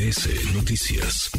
[0.00, 1.30] MBS Noticias.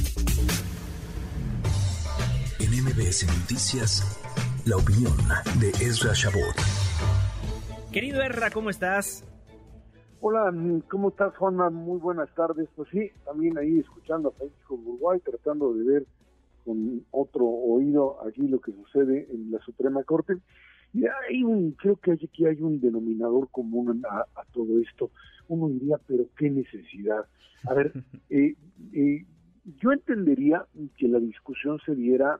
[2.59, 4.21] En MBS Noticias,
[4.67, 5.17] la opinión
[5.59, 6.55] de Ezra Shabot.
[7.91, 9.25] Querido Ezra, ¿cómo estás?
[10.19, 10.53] Hola,
[10.87, 11.71] ¿cómo estás, Juana?
[11.71, 12.69] Muy buenas tardes.
[12.75, 16.05] Pues sí, también ahí escuchando a Francisco Uruguay, tratando de ver
[16.63, 20.35] con otro oído aquí lo que sucede en la Suprema Corte.
[20.93, 25.09] Y hay un, creo que aquí hay un denominador común a, todo esto.
[25.51, 27.25] Uno diría, pero qué necesidad.
[27.67, 27.91] A ver,
[28.29, 28.55] eh,
[28.93, 29.25] eh,
[29.81, 30.65] yo entendería
[30.97, 32.39] que la discusión se diera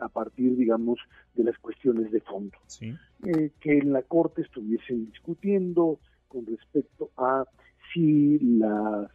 [0.00, 0.98] a partir, digamos,
[1.34, 2.58] de las cuestiones de fondo.
[2.80, 7.44] Eh, que en la Corte estuviesen discutiendo con respecto a
[7.92, 9.08] si las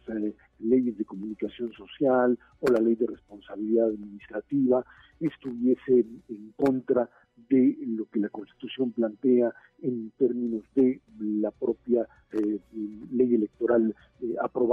[0.58, 4.82] leyes de comunicación social o la ley de responsabilidad administrativa
[5.20, 7.10] estuviesen en contra
[7.50, 9.52] de lo que la Constitución plantea
[9.82, 11.02] en términos de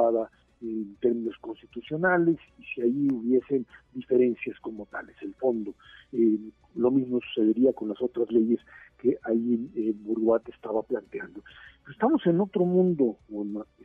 [0.07, 0.29] aprobada
[0.61, 5.75] en términos constitucionales y si ahí hubiesen diferencias como tales, el fondo.
[6.11, 6.39] Eh,
[6.75, 8.59] lo mismo sucedería con las otras leyes
[8.97, 11.43] que ahí en Burguat estaba planteando.
[11.91, 13.17] estamos en otro mundo,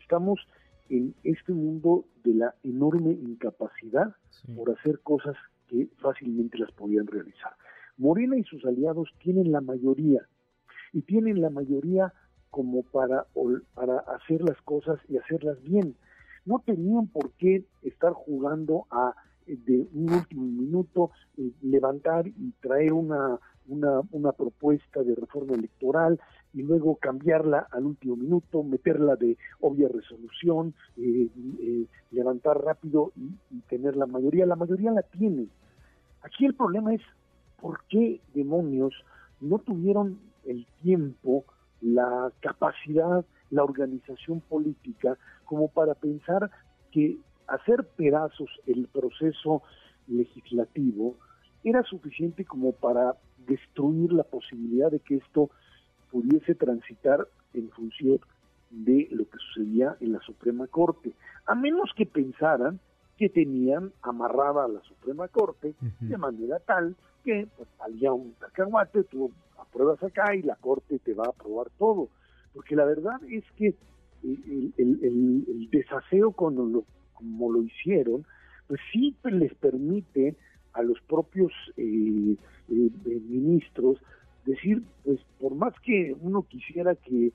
[0.01, 0.41] estamos
[0.89, 4.15] en este mundo de la enorme incapacidad
[4.57, 5.37] por hacer cosas
[5.69, 7.53] que fácilmente las podían realizar.
[7.99, 10.23] Morena y sus aliados tienen la mayoría
[10.93, 12.13] y tienen la mayoría
[12.53, 13.27] como para,
[13.75, 15.97] para hacer las cosas y hacerlas bien.
[16.45, 19.15] No tenían por qué estar jugando a
[19.47, 25.55] eh, de un último minuto eh, levantar y traer una, una, una, propuesta de reforma
[25.55, 26.21] electoral
[26.53, 31.29] y luego cambiarla al último minuto, meterla de obvia resolución, eh,
[32.11, 34.47] levantar rápido y, y, tener la mayoría.
[34.47, 35.49] La mayoría la tienen.
[36.23, 37.03] Aquí el problema es
[37.61, 38.93] por qué demonios
[39.41, 41.45] no tuvieron el tiempo,
[41.81, 45.19] la capacidad, la organización política
[45.53, 46.51] como para pensar
[46.93, 49.63] que hacer pedazos el proceso
[50.09, 51.17] legislativo
[51.63, 53.17] era suficiente como para
[53.47, 55.51] destruir la posibilidad de que esto
[56.11, 58.19] pudiese transitar en función
[58.71, 61.13] de lo que sucedía en la Suprema Corte,
[61.45, 62.81] a menos que pensaran
[63.19, 69.05] que tenían amarrada a la Suprema Corte de manera tal que pues, había un cacahuate,
[69.05, 72.09] tú apruebas acá y la Corte te va a aprobar todo.
[72.55, 73.75] Porque la verdad es que
[74.23, 76.85] el, el, desaseo con lo,
[77.15, 78.25] como lo hicieron,
[78.67, 80.37] pues sí les permite
[80.73, 82.37] a los propios eh,
[82.71, 83.99] eh, eh, ministros
[84.45, 87.33] decir, pues por más que uno quisiera que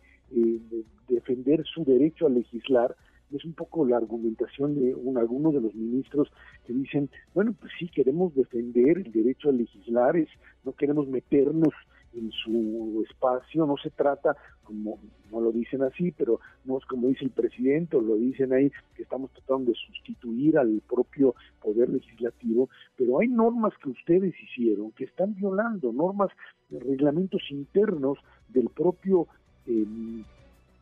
[1.08, 2.96] defender su derecho a legislar,
[3.32, 6.30] es un poco la argumentación de un, algunos de los ministros
[6.66, 10.28] que dicen, bueno, pues sí, queremos defender el derecho a legislar, es,
[10.66, 11.74] no queremos meternos
[12.18, 15.00] en su espacio, no se trata, como
[15.32, 18.72] no lo dicen así, pero no es como dice el presidente, o lo dicen ahí,
[18.96, 24.92] que estamos tratando de sustituir al propio poder legislativo, pero hay normas que ustedes hicieron
[24.92, 26.30] que están violando, normas,
[26.70, 28.18] reglamentos internos
[28.50, 29.28] del propio
[29.68, 29.86] eh,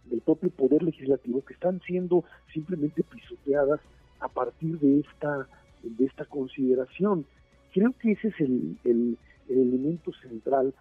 [0.06, 2.23] del propio poder legislativo que están siendo
[2.53, 3.79] simplemente pisoteadas
[4.19, 5.47] a partir de esta
[5.81, 7.25] de esta consideración.
[7.73, 9.17] Creo que ese es el, el,
[9.47, 10.73] elemento central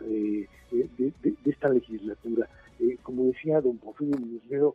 [0.00, 2.48] de, de, esta de, esta legislatura.
[2.78, 4.74] Eh, como decía don Porfirio Muñoz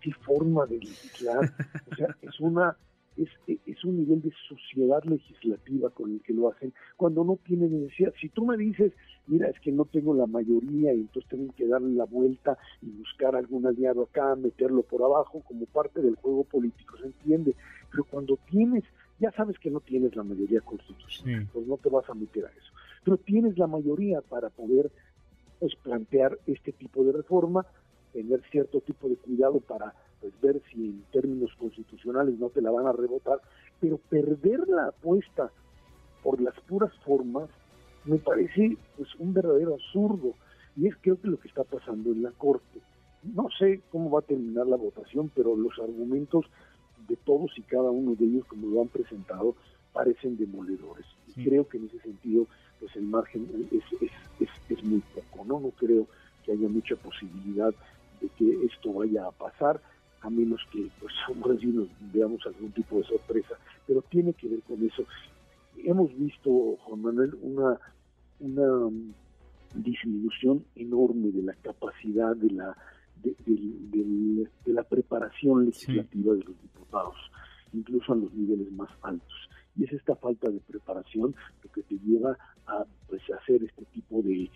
[0.00, 1.52] qué forma de legislar.
[1.90, 2.76] O sea, es una
[3.16, 3.28] es,
[3.66, 8.14] es un nivel de sociedad legislativa con el que lo hacen cuando no tienen necesidad.
[8.20, 8.92] Si tú me dices,
[9.26, 12.90] mira, es que no tengo la mayoría y entonces tengo que darle la vuelta y
[12.90, 17.56] buscar algún aliado acá, meterlo por abajo como parte del juego político, se entiende.
[17.90, 18.84] Pero cuando tienes,
[19.18, 22.50] ya sabes que no tienes la mayoría constitucional, pues no te vas a meter a
[22.50, 22.72] eso.
[23.08, 24.90] Pero tienes la mayoría para poder
[25.58, 27.64] pues, plantear este tipo de reforma,
[28.12, 32.70] tener cierto tipo de cuidado para pues ver si en términos constitucionales no te la
[32.70, 33.40] van a rebotar,
[33.80, 35.50] pero perder la apuesta
[36.22, 37.48] por las puras formas
[38.04, 40.34] me parece pues un verdadero absurdo
[40.76, 42.82] y es creo que lo que está pasando en la corte.
[43.22, 46.44] No sé cómo va a terminar la votación, pero los argumentos
[47.08, 49.54] de todos y cada uno de ellos, como lo han presentado,
[49.94, 51.06] parecen demoledores.
[51.44, 52.46] Creo que en ese sentido,
[52.80, 55.60] pues el margen es, es, es, es muy poco, ¿no?
[55.60, 56.06] No creo
[56.44, 57.74] que haya mucha posibilidad
[58.20, 59.80] de que esto vaya a pasar
[60.20, 61.12] a menos que pues
[61.62, 63.54] nos veamos algún tipo de sorpresa,
[63.86, 65.04] pero tiene que ver con eso.
[65.76, 67.78] Hemos visto, Juan Manuel, una,
[68.40, 69.12] una um,
[69.74, 72.76] disminución enorme de la capacidad de la
[73.22, 77.16] de, la preparación legislativa de los diputados,
[77.72, 79.48] incluso a los niveles más altos
[80.28, 82.36] falta de preparación lo que te lleva
[82.66, 84.50] a pues, hacer este tipo de eh,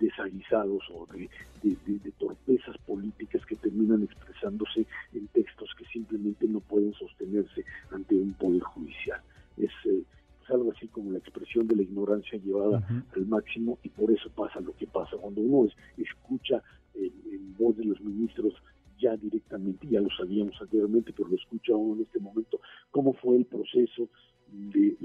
[0.00, 1.30] desaguisados o de,
[1.62, 8.16] de, de, torpezas políticas que terminan expresándose en textos que simplemente no pueden sostenerse ante
[8.16, 9.20] un poder judicial.
[9.56, 10.02] Es eh,
[10.38, 12.84] pues, algo así como la expresión de la ignorancia llevada
[13.14, 15.16] al máximo y por eso pasa lo que pasa.
[15.16, 16.60] Cuando uno es, escucha
[16.94, 18.54] eh, en voz de los ministros
[18.98, 22.60] ya directamente, ya lo sabíamos anteriormente, pero lo escucha uno en este momento,
[22.90, 24.08] cómo fue el proceso,
[24.72, 24.96] de,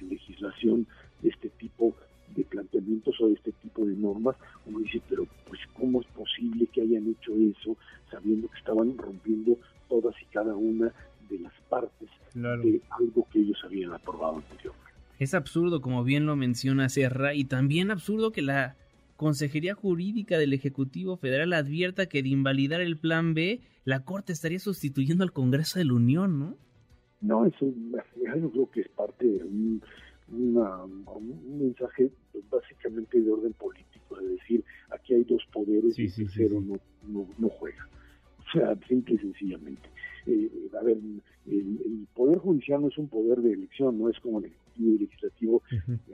[0.00, 0.86] legislación
[1.22, 1.94] de este tipo
[2.34, 6.66] de planteamientos o de este tipo de normas, uno dice, pero pues cómo es posible
[6.66, 7.76] que hayan hecho eso
[8.10, 9.56] sabiendo que estaban rompiendo
[9.88, 10.92] todas y cada una
[11.30, 14.88] de las partes de algo que ellos habían aprobado anteriormente.
[15.18, 18.76] Es absurdo, como bien lo menciona Serra, y también absurdo que la
[19.16, 24.60] Consejería Jurídica del Ejecutivo Federal advierta que de invalidar el Plan B, la Corte estaría
[24.60, 26.56] sustituyendo al Congreso de la Unión, ¿no?
[27.20, 29.82] No, eso yo creo que es parte de un,
[31.58, 32.10] mensaje
[32.50, 36.78] básicamente de orden político, de decir, aquí hay dos poderes y el tercero no,
[37.38, 37.88] no, juega.
[38.38, 39.88] O sea, simple y sencillamente.
[40.26, 40.98] Eh, a ver,
[41.46, 44.98] el, Poder Judicial no es un poder de elección, no es como el Ejecutivo y
[44.98, 45.62] Legislativo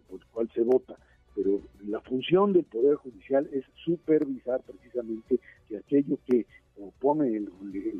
[0.08, 0.96] por el cual se vota
[1.34, 6.46] pero la función del Poder Judicial es supervisar precisamente que aquello que
[6.76, 7.50] propone el,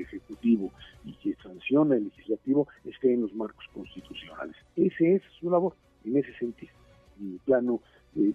[0.01, 0.73] Ejecutivo
[1.65, 4.57] sanciona el Legislativo esté en los marcos constitucionales.
[4.77, 5.75] Ese es su labor,
[6.05, 6.73] en ese sentido,
[7.21, 7.81] en el plano
[8.15, 8.35] de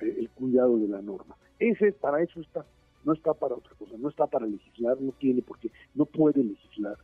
[0.00, 1.36] el cuidado de la norma.
[1.58, 2.64] Ese para eso está,
[3.04, 6.96] no está para otra cosa, no está para legislar, no tiene porque no puede legislar.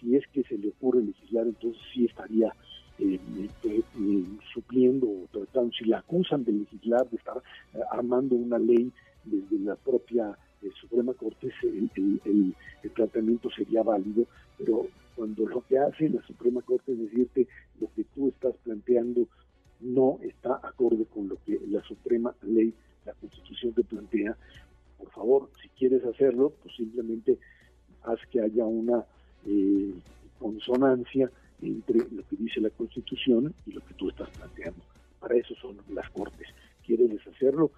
[0.00, 2.54] Si es que se le ocurre legislar, entonces sí estaría
[2.98, 3.18] eh,
[3.64, 7.42] eh, eh, supliendo o tratando, si la acusan de legislar, de estar
[7.90, 8.90] armando una ley
[9.24, 10.36] desde la propia
[10.72, 14.26] Suprema Corte, el, el, el, tratamiento sería válido,
[14.58, 17.46] pero cuando lo que hace la Suprema Corte es decirte
[17.80, 19.26] lo que tú estás planteando
[19.80, 22.72] no está acorde con lo que la Suprema Ley,
[23.04, 24.36] la Constitución te plantea,
[24.98, 27.38] por favor, si quieres hacerlo, pues simplemente
[28.04, 29.04] haz que haya una
[30.38, 31.30] consonancia
[31.60, 34.82] entre lo que dice la Constitución y lo que tú estás planteando.
[35.20, 36.48] Para eso son las Cortes.
[36.84, 37.70] ¿Quieres deshacerlo?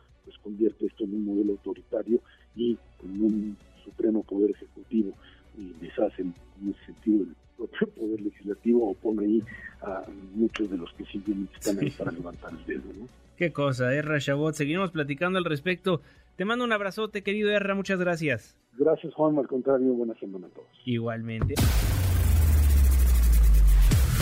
[0.46, 2.20] Convierte esto en un modelo autoritario
[2.54, 5.12] y en un supremo poder ejecutivo
[5.58, 6.34] y deshace en
[6.70, 9.42] ese sentido el propio poder legislativo o pone ahí
[9.82, 10.04] a
[10.36, 12.92] muchos de los que simplemente están ahí para levantar el dedo.
[12.96, 13.08] ¿no?
[13.36, 14.54] Qué cosa, Erra Chabot.
[14.54, 16.00] Seguimos platicando al respecto.
[16.36, 17.74] Te mando un abrazote, querido Erra.
[17.74, 18.56] Muchas gracias.
[18.78, 19.36] Gracias, Juan.
[19.38, 20.68] Al contrario, buena semana a todos.
[20.84, 21.54] Igualmente